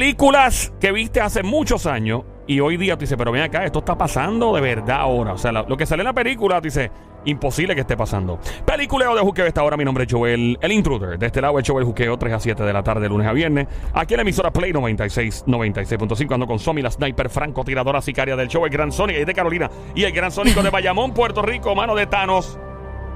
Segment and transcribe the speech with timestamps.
[0.00, 3.78] películas que viste hace muchos años y hoy día tú dices, pero ven acá, esto
[3.78, 5.32] está pasando de verdad ahora.
[5.32, 6.90] O sea, la- lo que sale en la película, tú dices,
[7.24, 8.38] imposible que esté pasando.
[8.66, 9.74] Peliculeo de Juqueo esta hora.
[9.78, 11.18] Mi nombre es Joel, el intruder.
[11.18, 13.32] De este lado, el show El Juqueo, 3 a 7 de la tarde, lunes a
[13.32, 13.68] viernes.
[13.94, 16.34] Aquí en la emisora Play 96, 96.5.
[16.34, 19.32] Ando con Somi, la sniper franco, tiradora sicaria del show, el Gran Sonic, ahí de
[19.34, 19.70] Carolina.
[19.94, 22.58] Y el Gran Sónico de Bayamón, Puerto Rico, mano de Thanos.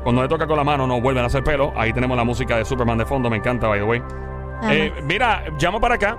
[0.03, 1.75] Cuando le toca con la mano, no vuelven a hacer pelo.
[1.77, 4.03] Ahí tenemos la música de Superman de fondo, me encanta, by the way.
[4.71, 6.16] Eh, mira, llama para acá.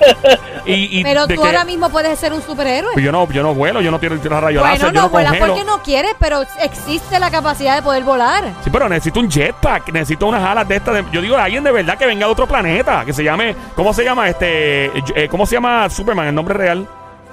[0.64, 2.94] y, y Pero de tú que- ahora mismo puedes ser un superhéroe.
[2.94, 5.02] Pues yo no, yo no vuelo, yo no tiro tiro rayo Bueno, láser, yo no
[5.02, 5.52] no vuelas congelo.
[5.54, 8.44] porque no quieres, pero existe la capacidad de poder volar.
[8.64, 10.94] Sí, pero necesito un jetpack, necesito unas alas de estas.
[10.94, 13.92] de- yo digo, alguien de verdad que venga de otro planeta, que se llame, ¿cómo
[13.92, 14.86] se llama este?
[15.14, 16.88] eh, ¿Cómo se llama Superman, el nombre real?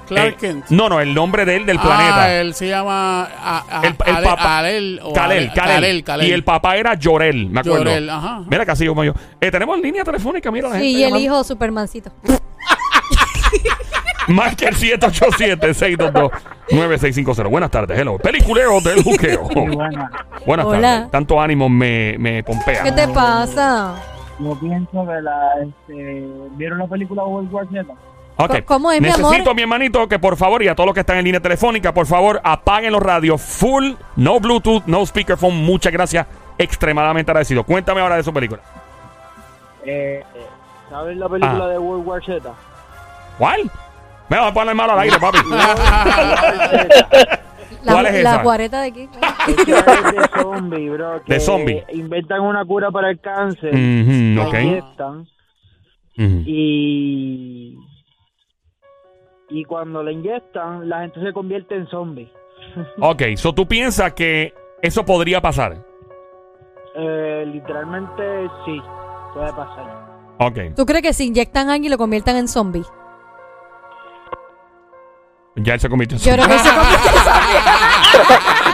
[0.08, 0.64] Clark Eh, Kent.
[0.70, 2.40] No, no, el nombre de él del Ah, planeta.
[2.40, 4.58] él se llama a, a- El, el Ale- papá.
[4.58, 5.74] Alel o Kalel, Ale- Kalel.
[5.74, 6.28] Kalel, Kalel.
[6.28, 7.84] Y el papá era Llorel, me acuerdo.
[7.84, 8.42] Llorel, ajá.
[8.50, 9.12] Mira, casi como yo.
[9.40, 10.98] Eh, tenemos línea telefónica, mira la Sí, gente.
[10.98, 11.24] y el llamando.
[11.24, 12.10] hijo Supermancito.
[14.28, 17.48] Marca el 787-622-9650.
[17.50, 18.18] Buenas tardes, hello.
[18.18, 19.42] Peliculeo del juqueo.
[19.54, 20.10] buena.
[20.46, 20.80] Buenas Hola.
[20.80, 21.10] tardes.
[21.10, 22.82] Tanto ánimo me, me pompea.
[22.82, 23.94] ¿Qué te pasa?
[24.38, 27.84] Yo pienso que la, este, ¿vieron la película World War Z?
[28.40, 28.64] Ok.
[28.66, 29.54] ¿Cómo es, mi Necesito, amor?
[29.56, 32.06] mi hermanito, que por favor, y a todos los que están en línea telefónica, por
[32.06, 35.56] favor, apaguen los radios full, no Bluetooth, no speakerphone.
[35.56, 36.26] Muchas gracias.
[36.56, 37.64] Extremadamente agradecido.
[37.64, 38.60] Cuéntame ahora de su película.
[39.84, 40.22] Eh,
[40.90, 41.68] ¿Sabes la película Ah.
[41.68, 42.48] de World War Z?
[43.38, 43.70] ¿Cuál?
[44.28, 45.38] Me vas a poner malo al aire, papi.
[47.84, 48.42] La, ¿Cuál es la esa?
[48.42, 49.08] guareta de aquí.
[49.68, 51.22] Esa es de zombie, bro.
[51.24, 51.84] que De zombie.
[51.92, 53.72] Inventan una cura para el cáncer.
[53.74, 55.26] Inyectan
[56.16, 57.78] y...
[59.50, 62.30] Y cuando la inyectan, la gente se convierte en zombie.
[63.00, 65.84] Ok, so tú piensas que eso podría pasar.
[66.96, 68.80] Eh, literalmente, sí,
[69.32, 70.08] puede pasar.
[70.38, 70.58] Ok.
[70.76, 72.84] ¿Tú crees que si inyectan a alguien y lo conviertan en zombie?
[75.56, 78.58] Ya él se convirtió en Yo creo que se convierte en zombie.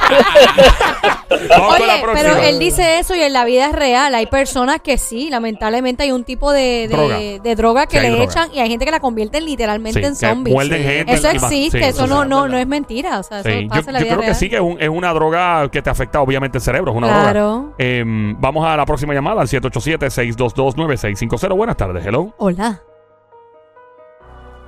[1.30, 4.14] Oye, pero él dice eso y en la vida es real.
[4.14, 7.18] Hay personas que sí, lamentablemente hay un tipo de, de Droga.
[7.18, 8.24] de droga que le droga.
[8.24, 10.68] echan y hay gente que la convierten literalmente Sí, en que zombies.
[10.68, 13.18] gente Eso existe, sí, eso no, no, no es mentira.
[13.18, 14.36] O sea, eso Sí, Yo, pasa en la yo vida creo que real.
[14.36, 17.08] sí, que es, un- es una droga que te afecta obviamente el cerebro, es una
[17.08, 17.40] Claro.
[17.58, 17.74] droga.
[17.78, 21.56] Eh, vamos a la próxima llamada al 787-622-9650.
[21.56, 22.34] Buenas tardes, hello.
[22.38, 22.80] Hola.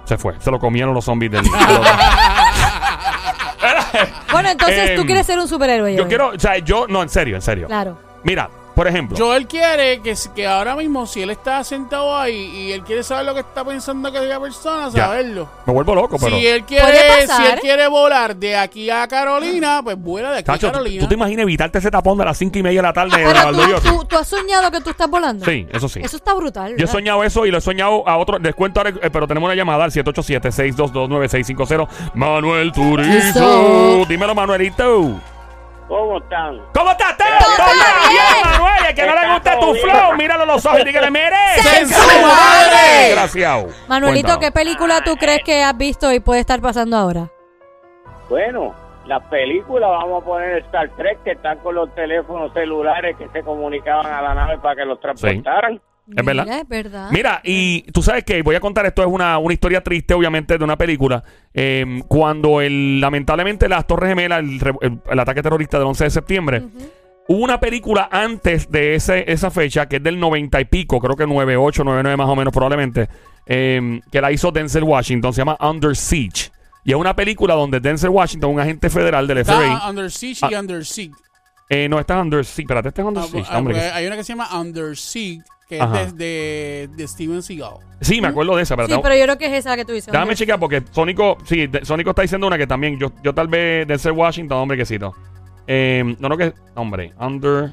[0.04, 1.44] Se fue, se lo comieron los zombies del...
[4.32, 5.94] Bueno, entonces tú Em, quieres ser un superhéroe.
[5.96, 7.66] yo quiero, o sea, yo, no, en serio, en serio.
[7.66, 7.98] Claro.
[8.24, 12.72] Mira, por ejemplo, Joel quiere que, que ahora mismo, si él está sentado ahí y
[12.72, 15.06] él quiere saber lo que está pensando aquella persona, Ya.
[15.06, 15.48] saberlo.
[15.64, 16.36] me vuelvo loco, pero...
[16.36, 20.50] Si él quiere, si él quiere volar de aquí a Carolina, pues vuela de aquí
[20.50, 21.00] a ¿tú, Carolina.
[21.02, 23.80] tú te imaginas evitarte ese tapón de las cinco y media de la tarde de
[23.80, 25.44] tú, tú, tú has soñado que tú estás volando.
[25.46, 26.00] Sí, eso sí.
[26.04, 26.76] Eso está brutal.
[26.76, 28.38] Yo he soñado eso y lo he soñado a otro.
[28.38, 31.88] Les cuento ahora, eh, pero tenemos una llamada al 787-622-9650.
[32.14, 34.04] Manuel Turizo.
[34.06, 35.18] Dímelo, Manuelito.
[35.88, 36.60] ¿Cómo están?
[36.74, 37.26] ¿Cómo estás, Teo?
[37.38, 38.10] Todo bien.
[38.10, 38.86] Bien, Manuel.
[38.88, 39.88] El que no le todo tu bien.
[39.88, 41.36] flow, míralo a los ojos y dígale, mire.
[41.62, 43.06] ¡Sen su madre!
[43.06, 43.66] Desgraciado.
[43.88, 44.38] Manuelito, Cuéntanos.
[44.40, 47.28] ¿qué película tú crees que has visto y puede estar pasando ahora?
[48.28, 48.74] Bueno,
[49.06, 53.42] la película vamos a poner Star Trek que están con los teléfonos celulares que se
[53.42, 55.80] comunicaban a la nave para que los transportaran.
[56.14, 56.44] Es verdad.
[56.44, 57.10] Mira, es verdad.
[57.10, 60.56] Mira, y tú sabes que voy a contar esto, es una, una historia triste, obviamente,
[60.58, 61.24] de una película.
[61.52, 66.04] Eh, cuando el, lamentablemente las Torres Gemelas, el, re- el- el ataque terrorista del 11
[66.04, 66.62] de septiembre,
[67.28, 71.16] Hubo una película antes de ese, esa fecha, que es del 90 y pico, creo
[71.16, 73.08] que 98, 99 más o menos probablemente,
[73.46, 76.52] eh, que la hizo Denzel Washington, se llama Under Siege.
[76.84, 79.54] Y es una película donde Denzel Washington, un agente federal del FBI...
[79.72, 80.60] Está Under Siege y Ah.
[80.60, 81.14] Under Siege.
[81.68, 82.62] Eh, no, está es Under Siege.
[82.62, 83.48] Espérate, este es Under Ah, Siege.
[83.50, 86.02] ah, hombre, que- hay una que se llama Under Siege, que Ajá.
[86.02, 87.78] es de, de, de Steven Seagal.
[88.00, 89.84] Sí, me acuerdo de esa, pero Sí, tengo- pero yo creo que es esa que
[89.84, 90.06] tú dices.
[90.12, 93.34] Déjame Under- chequear porque Sónico, sí, de- Sónico está diciendo una que también, yo, yo
[93.34, 95.14] tal vez Denzel Washington, hombre, quesito.
[95.66, 97.72] Eh, no, no que, hombre, Under,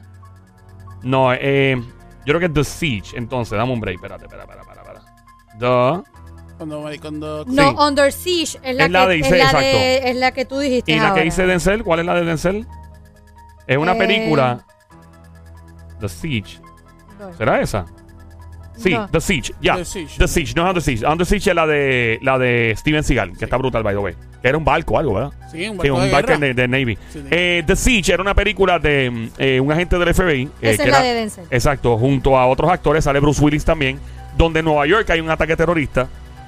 [1.04, 4.80] no, eh, yo creo que es The Siege, entonces, dame un break, espérate, espérate, espérate,
[4.80, 5.06] espérate.
[5.60, 6.14] The,
[6.58, 7.76] Cuando, cuando No, Sí.
[7.78, 9.58] Under Siege es la, Es la que, de- es, la exacto.
[9.60, 10.92] de- es la que tú dijiste.
[10.92, 11.16] y la ahora.
[11.16, 12.66] que dice Denzel, ¿cuál es la de Denzel?
[13.68, 13.98] Es una Eh.
[13.98, 14.66] película,
[16.00, 16.60] The Siege,
[17.38, 17.86] ¿será esa?
[18.76, 19.08] Sí, No.
[19.08, 19.76] The Siege, ya.
[19.76, 20.16] The Siege.
[20.18, 21.06] The Siege, no es Under Siege.
[21.06, 24.16] Under Siege es la de, la de Steven Seagal, que está brutal, by the way.
[24.42, 25.32] Que era un barco o algo, ¿verdad?
[25.52, 26.40] Sí, un Sí, barco un de barco guerra.
[26.40, 26.96] de, de Navy.
[27.12, 27.28] Sí, sí.
[27.30, 30.42] Eh, The Siege era una película de mm, eh, un agente del FBI.
[30.44, 31.46] eh, Esa que es la era- de Denzel.
[31.52, 34.00] Exacto, junto a otros actores, sale Bruce Willis también,
[34.38, 36.08] donde en Nueva York hay un ataque terrorista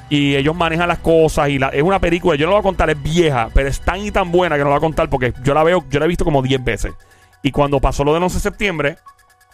[0.10, 2.64] y ellos manejan las cosas y la- es una película, yo no la voy a
[2.64, 5.10] contar, es vieja, pero es tan y tan buena que no la voy a contar
[5.12, 6.92] porque yo la veo, yo la he visto como 10 veces.
[7.44, 8.98] Y cuando pasó lo del 11 de septiembre,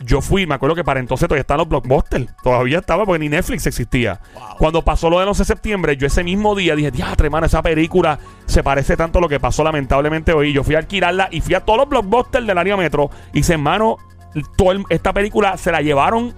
[0.06, 3.30] yo fui, me acuerdo que para entonces todavía estaban los blockbusters, todavía estaba porque ni
[3.30, 4.20] Netflix existía.
[4.34, 4.44] Wow.
[4.58, 7.62] Cuando pasó lo del 11 de septiembre, yo ese mismo día dije, diatre, mano, esa
[7.62, 10.54] película se parece tanto a lo que pasó lamentablemente hoy.
[10.54, 13.54] Yo fui a alquilarla y fui a todos los blockbusters del área metro y dice,
[13.54, 13.98] hermano,
[14.34, 14.46] el-
[14.90, 16.34] esta película se la llevaron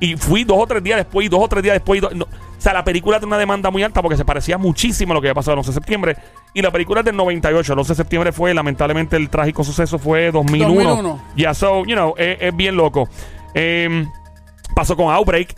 [0.00, 1.98] y fui dos o tres días después y dos o tres días después.
[1.98, 2.26] y do- no-
[2.68, 5.28] sea, la película tiene una demanda muy alta porque se parecía muchísimo a lo que
[5.28, 6.16] había pasado el 11 de septiembre.
[6.52, 7.72] Y la película es del 98.
[7.72, 10.74] El 11 de septiembre fue, lamentablemente, el trágico suceso fue 2001.
[10.74, 11.22] 2001.
[11.36, 13.08] Ya, so, you know, es, es bien loco.
[13.54, 14.08] Em,
[14.74, 15.54] pasó con Outbreak.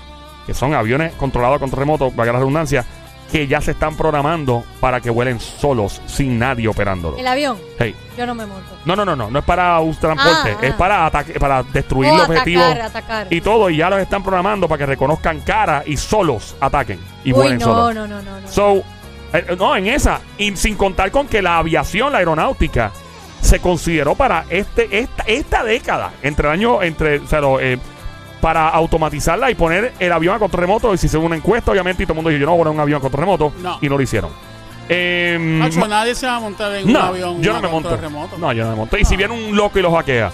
[0.45, 2.85] que son aviones controlados a control remoto, valga la redundancia,
[3.31, 7.17] que ya se están programando para que vuelen solos, sin nadie operándolo.
[7.17, 7.57] El avión.
[7.79, 7.95] Hey.
[8.15, 8.77] Yo no me monto.
[8.85, 10.65] No, no, no, no, no es para un transporte, Ah, ah.
[10.67, 13.25] es para ataque, para destruir O los objetivos atacar.
[13.31, 17.29] y todo, y ya los están programando para que reconozcan cara y solos ataquen y
[17.29, 17.95] Uy, vuelen no, solos.
[17.95, 18.47] no, no, no, no.
[18.47, 18.83] So,
[19.33, 22.91] eh, no, en esa, y sin contar con que la aviación, la aeronáutica,
[23.41, 27.77] se consideró para este, esta, esta década, entre el año, entre, o sea, lo, eh,
[28.41, 30.93] para automatizarla y poner el avión a control remoto.
[30.93, 32.63] Y si se una encuesta, obviamente, y todo el mundo dijo, yo no voy a
[32.63, 33.53] poner un avión a control remoto.
[33.61, 33.77] No.
[33.81, 34.29] Y no lo hicieron.
[34.87, 37.41] Eh, Nacho, ma- nadie se va a montar en un avión.
[37.41, 37.95] yo no me monto.
[37.97, 38.37] remoto.
[38.37, 38.97] No, yo no me monto.
[38.97, 40.31] Y si viene un loco y lo hackea.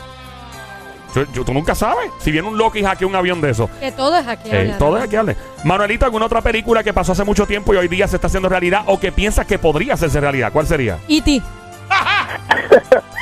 [1.16, 2.10] Yo, yo- tú nunca sabes.
[2.20, 3.70] Si viene un loco y hackea un avión de eso.
[3.80, 4.70] Que todo es hackeable.
[4.72, 5.36] Eh, todo es hackeable.
[5.64, 8.48] Manuelito, ¿alguna otra película que pasó hace mucho tiempo y hoy día se está haciendo
[8.50, 10.52] realidad o que piensas que podría hacerse realidad?
[10.54, 10.98] ¿Cuál sería?
[11.10, 11.42] E.T.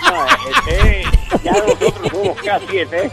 [0.10, 0.26] No,
[0.68, 1.04] este,
[1.44, 3.12] ya nosotros somos casi este.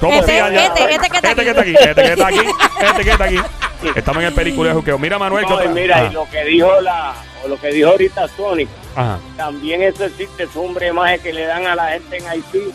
[0.00, 0.50] ¿Cómo Este, se llama?
[0.64, 1.50] este, este que está Este que aquí.
[1.50, 1.74] está aquí.
[1.90, 2.38] Este que está aquí.
[2.82, 3.38] Este que está aquí.
[3.96, 4.98] Estamos en el película de juqueo.
[4.98, 5.44] Mira, Manuel.
[5.44, 5.72] ¿qué No, y otra?
[5.74, 6.06] mira, Ajá.
[6.06, 7.14] y lo que dijo la,
[7.44, 9.18] o lo que dijo ahorita Sonic, Ajá.
[9.36, 12.72] también eso existe, es un bremaje que le dan a la gente en Haití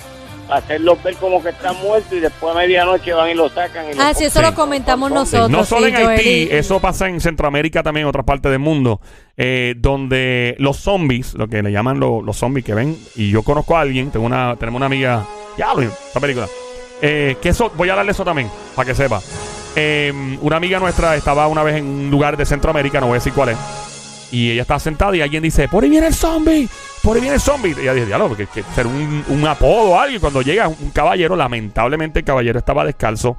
[0.49, 3.85] hacerlos ver como que están muertos y después a medianoche van y lo sacan.
[3.87, 4.45] Y Ah, lo sí, eso Sí.
[4.45, 5.49] lo comentamos nosotros.
[5.49, 8.59] No solo sí, en Haití, Joel eso pasa en Centroamérica también, en otras partes del
[8.59, 9.01] mundo,
[9.35, 13.43] eh, donde los zombies, lo que le llaman lo- los zombies que ven, y yo
[13.43, 15.25] conozco a alguien, tengo una, tenemos una amiga,
[15.57, 16.47] ya lo esta película,
[17.01, 19.21] eh, que eso, voy a darle eso también, para que sepa.
[19.75, 20.11] Eh,
[20.41, 23.33] una amiga nuestra estaba una vez en un lugar de Centroamérica, no voy a decir
[23.33, 23.57] cuál es,
[24.31, 26.67] y ella estaba sentada y alguien dice, por ahí viene el zombie,
[27.03, 27.75] por ahí viene el zombie.
[27.77, 30.19] Y ella dice, diablo, porque que ser un, un apodo o algo.
[30.19, 33.37] Cuando llega un caballero, lamentablemente el caballero estaba descalzo,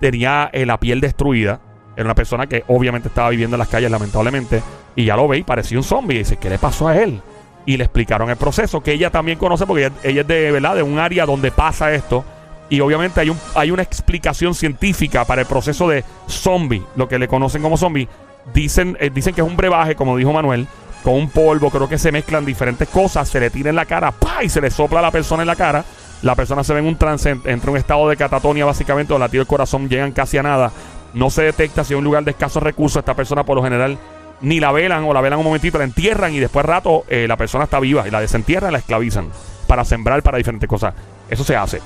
[0.00, 1.60] tenía eh, la piel destruida.
[1.96, 4.62] Era una persona que obviamente estaba viviendo en las calles, lamentablemente.
[4.94, 6.16] Y ya lo ve y parecía un zombie.
[6.16, 7.20] Y dice, ¿qué le pasó a él?
[7.64, 10.76] Y le explicaron el proceso, que ella también conoce, porque ella, ella es de, ¿verdad?
[10.76, 12.24] de un área donde pasa esto.
[12.68, 17.18] y obviamente hay, un, hay una explicación científica para el proceso de zombie, lo que
[17.18, 18.08] le conocen como zombie.
[18.54, 20.68] Dicen, eh, dicen que es un brebaje, como dijo Manuel,
[21.02, 24.10] con un polvo, creo que se mezclan diferentes cosas, se le tira en la cara,
[24.12, 24.42] ¡pa!
[24.42, 25.84] y se le sopla a la persona en la cara.
[26.22, 29.12] La persona se ve en un trance, en- entra en un estado de catatonia, básicamente,
[29.12, 30.72] o latido del corazón llegan casi a nada.
[31.14, 32.98] No se detecta si es un lugar de escasos recursos.
[33.00, 33.98] Esta persona, por lo general,
[34.40, 37.36] ni la velan o la velan un momentito, la entierran y después rato eh, la
[37.36, 39.28] persona está viva y la desentierran la esclavizan
[39.66, 40.94] para sembrar para diferentes cosas.
[41.30, 41.80] Eso se hace.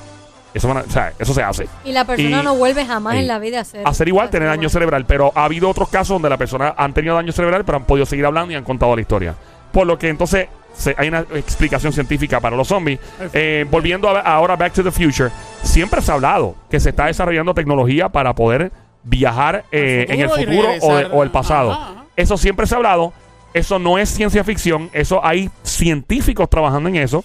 [0.53, 1.67] Eso, van a- o sea, eso se hace.
[1.85, 3.87] Y la persona Y- no vuelve jamás y- en la vida a hacer.
[3.87, 4.71] Hacer igual, tener daño igual.
[4.71, 5.05] cerebral.
[5.05, 8.05] Pero ha habido otros casos donde la persona han tenido daño cerebral, pero han podido
[8.05, 9.35] seguir hablando y han contado la historia.
[9.71, 12.99] Por lo que entonces se- hay una explicación científica para los zombies.
[13.33, 15.29] Eh, volviendo a- ahora Back to the Future,
[15.63, 18.71] siempre se ha hablado que se está desarrollando tecnología para poder
[19.03, 21.09] viajar eh, en el futuro o, de- regresar.
[21.13, 21.71] o el pasado.
[21.71, 22.05] Ajá, ajá.
[22.17, 23.13] Eso siempre se ha hablado.
[23.53, 24.89] Eso no es ciencia ficción.
[24.93, 27.23] Eso hay científicos trabajando en eso.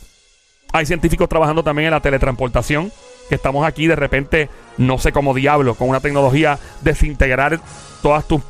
[0.72, 2.90] Hay científicos trabajando también en la teletransportación.
[3.28, 7.60] Que estamos aquí de repente, no sé cómo diablo, con una tecnología desintegrar
[8.02, 8.40] todas tus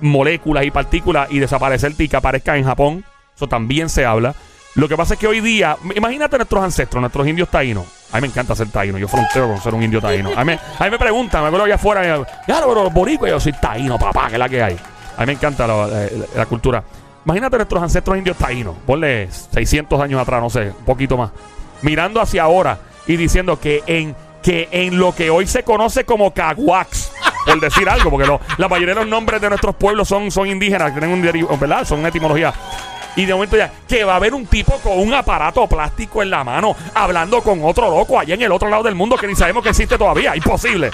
[0.00, 3.04] moléculas y partículas y desaparecerte y que aparezca en Japón.
[3.36, 4.34] Eso también se habla.
[4.74, 7.84] Lo que pasa es que hoy día, imagínate nuestros ancestros, nuestros indios taínos.
[8.10, 8.98] A mí me encanta ser taíno.
[8.98, 10.30] Yo fronteo con ser un indio taíno.
[10.36, 10.56] A mí,
[10.90, 14.32] me- preguntan, me acuerdo allá afuera, ya, pero los boricuas, yo soy taíno, papá, que
[14.34, 14.76] es la que hay.
[15.16, 16.82] A mí me encanta la cultura.
[17.24, 21.30] Imagínate nuestros ancestros indios taínos, ponle 600 años atrás, no sé, un poquito más.
[21.82, 24.14] Mirando hacia ahora y diciendo que en,
[24.44, 27.10] que en lo que hoy se conoce como caguax,
[27.46, 30.92] por decir algo, porque la mayoría de los nombres de nuestros pueblos son, son indígenas,
[30.92, 31.86] tienen un ¿verdad?
[31.86, 32.52] Son una etimología.
[33.16, 36.28] Y de momento ya, que va a haber un tipo con un aparato plástico en
[36.28, 39.34] la mano, hablando con otro loco allá en el otro lado del mundo que ni
[39.34, 40.36] sabemos que existe todavía.
[40.36, 40.90] Imposible.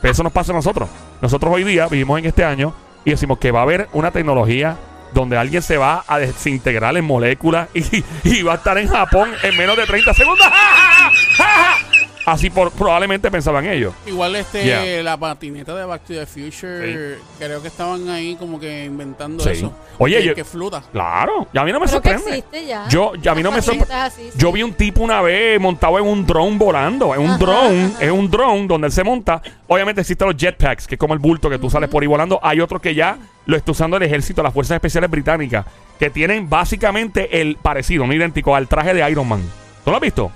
[0.00, 0.88] Pero eso nos pasa a nosotros.
[1.20, 2.74] Nosotros hoy día vivimos en este año
[3.04, 4.78] y decimos que va a haber una tecnología
[5.12, 9.56] donde alguien se va a desintegrar en moléculas y va a estar en Japón en
[9.58, 10.46] menos de 30 segundos.
[10.46, 11.91] ¡Ja, ja, ja, ja!
[12.24, 13.92] Así por, probablemente pensaban ellos.
[14.06, 15.02] Igual este Yeah.
[15.02, 19.50] la patineta de Back to the Future, creo que estaban ahí como que inventando Sí.
[19.50, 19.72] eso.
[19.98, 20.82] Oye, que, yo- que fluta.
[20.92, 22.38] Claro, y a mí no me Pero que sorprende.
[22.38, 22.88] existe ya.
[22.88, 23.86] Yo, ya a mí no me sorprende.
[23.86, 24.38] patinetas así, sí.
[24.38, 27.12] Yo vi un tipo una vez montado en un drone volando.
[27.12, 28.04] En un Ajá, drone, ajá.
[28.04, 29.42] es un drone donde él se monta.
[29.66, 32.38] Obviamente existen los jetpacks, que es como el bulto que tú sales por ahí volando.
[32.42, 35.66] Hay otros que ya lo está usando el ejército, las fuerzas especiales británicas,
[35.98, 39.42] que tienen básicamente el parecido, no idéntico, al traje de Iron Man.
[39.84, 40.30] ¿Tú lo has visto?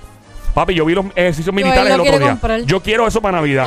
[0.57, 2.29] Papi, yo vi los ejercicios militares lo el otro día.
[2.31, 2.61] comprar.
[2.63, 3.67] Yo quiero eso para Navidad.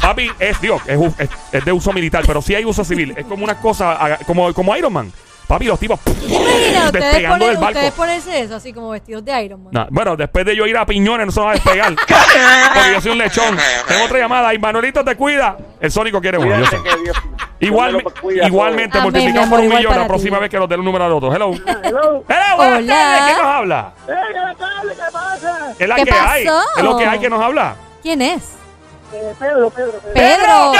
[0.00, 3.12] Papi, es, Dios, es, u- es- es de uso militar, pero sí hay uso civil.
[3.18, 5.12] Es como una cosa, como, como Iron Man.
[5.46, 7.78] Papi, los tipos Mira, ustedes, despegando ponen, del barco.
[7.78, 9.72] ustedes ponerse eso así como vestidos de Iron Man.
[9.72, 11.94] No, bueno, después de yo ir a Piñones no se van a despegar.
[12.74, 13.56] porque yo soy un lechón.
[13.86, 15.56] Tengo otra llamada y Manuelito te cuida.
[15.80, 16.78] El Sónico quiere uno, yo sé.
[17.60, 19.10] Igual, cuida igualmente, mi
[19.48, 20.40] por un millón la próxima ti.
[20.42, 21.34] vez que nos den el número al otro.
[21.34, 21.52] Hello.
[21.82, 22.24] Hello.
[22.28, 22.86] Hello, buenas Hola.
[22.86, 23.24] tardes.
[23.24, 23.92] ¿Quién nos habla?
[24.08, 24.88] ¡Eh, qué tal!
[24.88, 25.72] ¿Qué pasa?
[25.78, 26.46] Es la ¿Qué que hay.
[26.76, 27.76] Es lo que hay que nos habla.
[28.02, 28.42] ¿Quién es?
[29.12, 30.12] Eh, Pedro, Pedro, Pedro.
[30.12, 30.72] Pedro.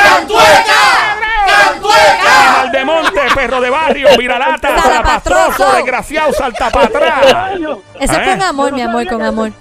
[1.56, 5.72] Animal de monte, perro de barrio, viralata, Salapastroso.
[5.76, 7.26] desgraciado, salta para atrás.
[7.54, 8.22] Eso ¿Eh?
[8.24, 9.52] es con amor, mi amor, con amor.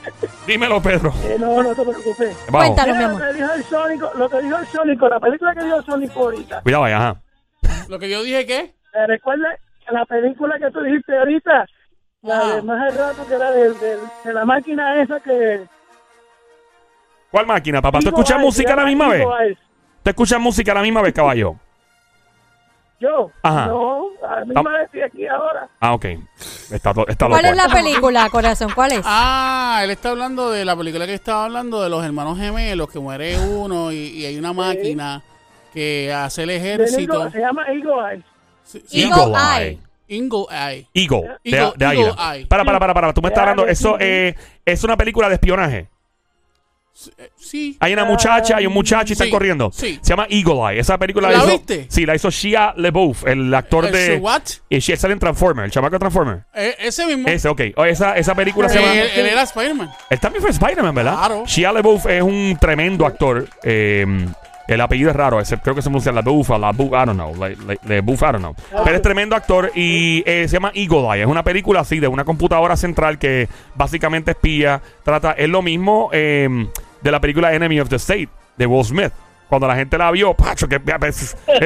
[0.47, 1.13] Dímelo, Pedro.
[1.23, 2.37] Eh, no, no te preocupes.
[2.49, 2.67] Vamos.
[2.67, 3.21] Cuéntalo, mi lo amor.
[3.27, 6.19] que dijo el Sónico, lo que dijo el Sónico, la película que dijo el Sónico
[6.19, 6.61] ahorita.
[6.61, 7.21] Cuidado ahí, ajá.
[7.87, 9.59] Lo que yo dije que ¿Te recuerdas
[9.91, 11.65] la película que tú dijiste ahorita?
[12.21, 12.55] La Ah.
[12.55, 13.97] de más al rato, que era de,
[14.33, 15.63] la máquina esa que...
[17.29, 17.99] ¿Cuál máquina, papá?
[17.99, 19.25] ¿Tú escuchas música a la misma vez?
[20.01, 21.55] ¿Tú escuchas música a la misma vez, caballo?
[22.99, 23.67] Yo, Ajá.
[23.67, 25.67] no, a misma vez estoy aquí ahora.
[25.81, 26.05] Ah, ok.
[26.71, 27.51] Está, to- está ¿Cuál loco.
[27.53, 28.71] es la película, corazón?
[28.73, 29.01] ¿Cuál es?
[29.03, 32.99] Ah, él está hablando de la película que estaba hablando de los hermanos gemelos, que
[32.99, 35.21] muere uno y, y hay una máquina
[35.73, 37.13] que hace el De ejército.
[37.25, 38.23] Eagle- se llama Eagle Eye.
[38.63, 39.67] Sí, sí, Eagle Eagle Eye.
[39.67, 39.79] Eye.
[40.07, 40.87] Eagle Eye.
[40.93, 42.35] Eagle, de, Eagle- de Eagle águila.
[42.35, 42.45] Eye.
[42.47, 43.13] Para, para, para, para.
[43.13, 43.67] Tú me estás hablando.
[43.67, 43.97] Eso sí.
[44.05, 44.35] eh,
[44.65, 45.89] es una película de espionaje.
[47.17, 47.77] Eh, Sí.
[47.79, 49.69] Hay una muchacha, hay un muchacho y están Sí, corriendo.
[49.73, 49.99] sí.
[50.01, 50.79] Se llama Eagle Eye.
[50.79, 51.47] Esa película ¿La hizo.
[51.47, 51.85] viste?
[51.89, 54.17] Sí, la hizo Shia LeBouf, el actor ¿El de.
[54.17, 54.41] What?
[54.69, 56.43] Y Shia sale en Transformer, el chamaco Transformer.
[56.53, 57.27] Eh, ese mismo.
[57.27, 57.61] Ese, ok.
[57.75, 58.93] O esa, esa película se Eh, llama.
[58.93, 59.89] él, él era Spider-Man.
[60.09, 61.17] Él también fue Spider-Man, ¿verdad?
[61.17, 61.43] Claro.
[61.45, 63.47] Shia LaBeouf es un tremendo actor.
[63.63, 64.05] eh,
[64.67, 67.35] el apellido es raro, creo que se pronuncia LaBeouf o LaBeouf, I don't know.
[67.35, 68.55] LaBeouf, I don't know.
[68.83, 71.21] Pero es tremendo actor y eh, se llama Eagle Eye.
[71.21, 74.81] Es una película así de una computadora central que básicamente espía.
[75.03, 76.49] Trata, es lo mismo eh,
[77.05, 79.13] de la película Enemy of the State de Will Smith.
[79.47, 80.79] Cuando la gente la vio, pacho, que, y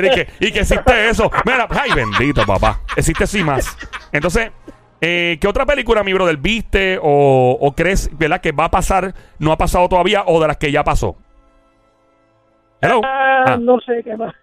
[0.10, 1.32] que, y que existe eso.
[1.46, 2.82] Mira, ay, bendito, papá.
[2.96, 3.78] Existe sí más.
[4.12, 4.52] Entonces,
[5.00, 9.16] eh, ¿qué otra película, mi brother, viste o, o crees, verdad, que va a pasar,
[9.40, 11.16] no ha pasado todavía o de las que ya pasó?
[12.82, 13.02] Hello.
[13.04, 13.58] Ah, Ah.
[13.58, 14.34] no sé qué más.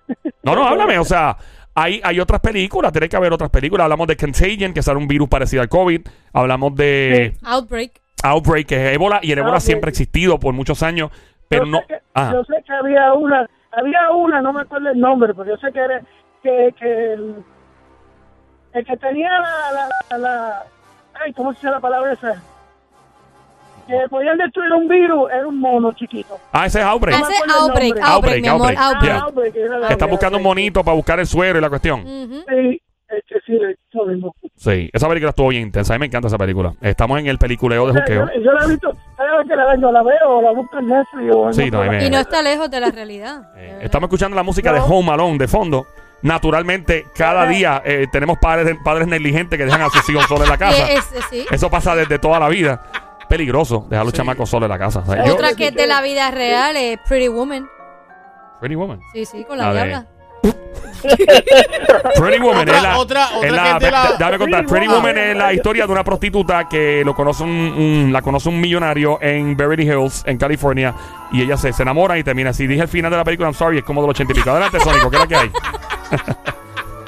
[0.43, 0.99] No, no, háblame.
[0.99, 1.37] O sea,
[1.75, 3.85] hay, hay otras películas, tiene que haber otras películas.
[3.85, 6.01] Hablamos de Contagion, que sale un virus parecido al COVID.
[6.33, 8.01] Hablamos de Outbreak.
[8.23, 9.21] Outbreak, que es ébola.
[9.23, 9.63] Y el ébola Outbreak.
[9.67, 11.11] siempre ha existido por muchos años.
[11.49, 11.79] pero yo no.
[11.81, 15.35] Sé que, Ah, Yo sé que había una, había una, no me acuerdo el nombre,
[15.35, 16.01] pero yo sé que era,
[16.43, 17.45] que, que el,
[18.73, 20.63] el que tenía la, la, la, la-
[21.23, 22.43] ay, ¿cómo se llama la palabra esa?
[23.87, 26.39] Que podían destruir un virus, era un mono chiquito.
[26.53, 27.21] ah, ese es Outbreak.
[27.21, 29.55] Ese es outbreak, outbreak, Outbreak, outbreak.
[29.85, 32.03] Ah, que Están buscando un monito para buscar el suero y la cuestión.
[32.05, 33.59] Sí, este, sí,
[33.91, 34.35] eso mismo.
[34.57, 35.93] Sí, esa película estuvo bien intensa.
[35.93, 36.73] A mí me encanta esa película.
[36.81, 38.27] Estamos en el peliculeo de juqueo.
[38.35, 40.89] Yo, yo la he visto, cada vez que la vengo la veo la busco en
[40.89, 43.51] Netflix o en Sí, no, me- Y no está lejos de la realidad.
[43.57, 44.81] Eh, estamos escuchando la música de.
[44.81, 45.87] Home Alone de fondo.
[46.23, 50.51] Naturalmente, cada día eh, tenemos padres, padres negligentes que dejan a sus hijos solos en
[50.51, 50.91] la casa.
[50.91, 51.47] es- es- sí.
[51.51, 52.83] Eso pasa desde toda la vida.
[53.29, 54.17] Peligroso dejar a los Sí.
[54.19, 55.01] chamacos solos en la casa.
[55.01, 57.69] O sea, yo- Otra que es de la vida real es Pretty Woman.
[58.61, 59.01] Pretty Woman.
[59.13, 60.07] Sí, sí, con La la de- diabla.
[62.17, 62.99] Pretty Woman Otra- es la.
[62.99, 64.67] otra- otra la- es la- da- Déjame contar.
[64.67, 65.17] Pretty Woman.
[65.19, 69.19] Es la historia de una prostituta que lo conoce un, un- la conoce un millonario
[69.21, 70.95] en Beverly Hills, en California,
[71.33, 72.67] y ella se, se enamora y termina así.
[72.67, 74.51] Dije el final de la película, I'm sorry, es como de los ochenta y pico.
[74.51, 75.51] Adelante, Sónico, ¿qué es la que hay?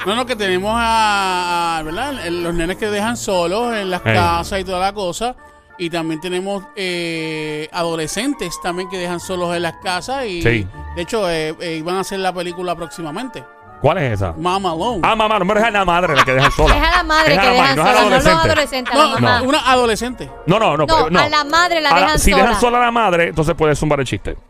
[0.05, 2.13] No, no, que tenemos a, a- ¿verdad?
[2.29, 5.35] Los nenes que dejan solos en las casas y toda la cosa.
[5.79, 10.25] Y también tenemos eh, adolescentes también que dejan solos en las casas.
[10.25, 10.67] Y Sí.
[10.95, 13.43] de hecho, eh, eh, iban a hacer la película próximamente.
[13.81, 14.33] ¿Cuál es esa?
[14.37, 14.99] Mama Alone.
[15.03, 16.75] Ah, mamá, no me dejes a la madre la que dejan sola.
[16.75, 18.09] Es a la madre Es a que la dejan madre, no es a la sola,
[18.09, 18.49] no los adolescente.
[18.51, 19.39] adolescentes, a no, la mamá.
[19.39, 20.31] no, una adolescente.
[20.47, 20.85] No, no, no.
[20.85, 21.19] No, pero- no.
[21.21, 22.43] a la madre la A la- dejan si sola.
[22.43, 24.35] dejan sola a la madre, entonces puedes zumbar el chiste.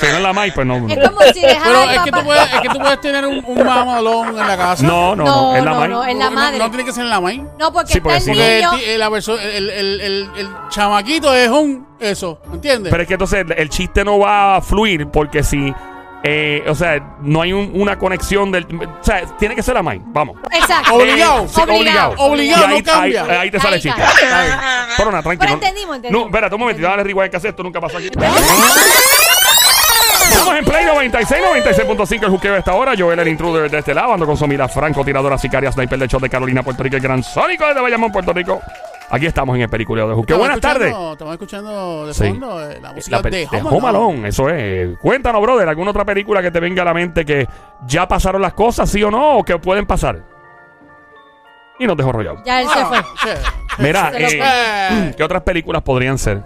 [0.00, 0.76] Si no es la May, pues no.
[0.88, 3.42] Es como si dejaran Pero es que, tú puedes, es que tú puedes tener un,
[3.46, 4.82] un Mama Alone en la casa.
[4.86, 5.88] No, no, no, No, es la no, May.
[5.88, 6.58] no, es la No- madre.
[6.58, 7.38] No, tiene que ser en la May.
[7.58, 10.36] No, porque Sí, porque está el si no- Porque el, niño.
[10.36, 11.86] el chamaquito es un.
[11.98, 12.90] Eso, ¿entiendes?
[12.90, 15.72] Pero es que entonces el chiste no va a fluir porque si.
[16.28, 18.64] Eh, o sea, no hay un- una conexión del.
[18.64, 20.00] O sea, tiene que ser la May.
[20.06, 20.36] Vamos.
[20.50, 20.94] Exacto.
[20.94, 21.44] Obligado.
[21.44, 22.14] Eh, sí, Obligado.
[22.18, 23.24] Obligado, Y ahí, no cambia.
[23.24, 24.02] Ahí, ahí te sale el Ahí chiste.
[24.02, 24.12] está.
[24.24, 24.56] Está bien.
[24.96, 25.38] Pero nada, tranquilo.
[25.40, 26.24] Pero entendimos, entendimos.
[26.24, 28.10] No, espérate un momentito, dale rewind que hace esto nunca pasó aquí.
[30.28, 32.92] Estamos en Play 96, 96.5 el juqueo de esta hora.
[32.98, 36.20] Joel el intruder de este lado, ando con Somira Franco, tiradora sicaria, sniper de show
[36.20, 38.60] de Carolina, Puerto Rico, el gran Sónico de Bayamón, Puerto Rico.
[39.08, 40.36] Aquí estamos en el periculeo de juqueo.
[40.36, 41.12] Estamos Buenas tardes.
[41.12, 42.28] Estamos escuchando de Sí.
[42.28, 43.88] fondo eh, la música La de de Home Home Alone.
[43.88, 44.98] Alone, eso es.
[44.98, 47.46] Cuéntanos, brother, ¿alguna otra película que te venga a la mente que
[47.86, 50.22] ya pasaron las cosas, sí o no, o que pueden pasar?
[51.78, 52.42] Y nos dejó rollado.
[52.44, 52.98] Ya él se fue.
[52.98, 53.28] sí.
[53.78, 55.14] Mira, Se eh.
[55.16, 56.42] ¿qué otras películas podrían ser?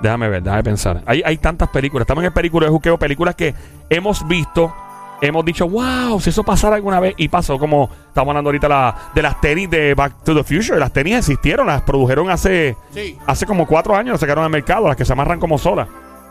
[0.00, 1.02] Déjame ver, déjame pensar.
[1.06, 2.02] Hay, hay tantas películas.
[2.04, 3.52] Estamos en el película de juqueo, películas que
[3.90, 4.72] hemos visto,
[5.20, 7.14] hemos dicho, wow, si eso pasara alguna vez.
[7.16, 10.78] Y pasó, como estamos hablando ahorita la, de las tenis de Back to the Future.
[10.78, 13.16] Las tenis existieron, las produjeron hace, Sí.
[13.26, 15.88] hace como cuatro años, las sacaron al mercado, las que se amarran como solas.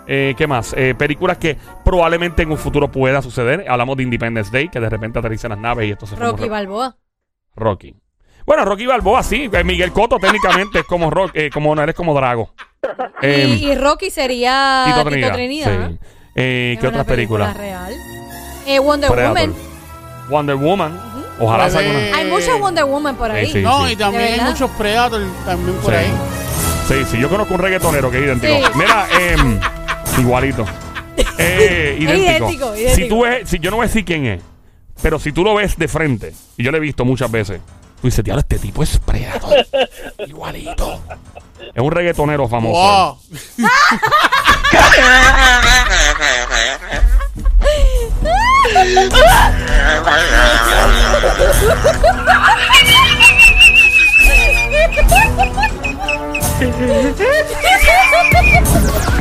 [0.10, 0.74] Eh, ¿Qué más?
[0.78, 3.66] Eh, películas que probablemente en un futuro pueda suceder.
[3.68, 6.96] Hablamos de Independence Day, que de repente aterrizan las naves y esto se Rocky Balboa.
[7.56, 7.94] Rocky.
[8.46, 9.50] Bueno, Rocky Balboa, sí.
[9.52, 12.54] Eh, Miguel Cotto técnicamente es como Rock, eh, como no eres como Drago.
[13.22, 15.92] Em, y, y Rocky sería Tito Tito Trinidad.
[16.36, 17.54] Eh, ¿Qué otras películas?
[17.58, 17.94] película real.
[18.68, 19.38] Eh, Wonder Predator.
[19.40, 19.56] Woman.
[20.30, 21.02] Wonder Woman.
[21.40, 22.18] Ojalá salga una.
[22.18, 23.46] Hay muchas Wonder Woman por ahí.
[23.48, 23.62] Sí, sí.
[23.62, 25.98] No, y también ¿De hay muchos Predator también por Sí.
[25.98, 26.12] ahí.
[26.88, 28.54] Sí, sí, yo conozco un reggaetonero que es idéntico.
[28.54, 28.72] Sí.
[28.76, 29.60] Mira, em,
[30.20, 30.66] igualito.
[31.40, 32.76] Eh, idéntico.
[32.76, 34.42] idéntico, Si tú ves, si yo no voy a decir quién es,
[35.02, 37.60] pero si tú lo ves de frente, y yo lo he visto muchas veces,
[38.08, 39.68] Tú dices, diablo, este tipo es predador.
[40.28, 41.02] Igualito.
[41.76, 43.20] Es un reggaetonero famoso.